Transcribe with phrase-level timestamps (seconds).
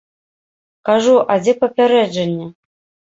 [0.87, 2.47] Кажу, а дзе папярэджанне?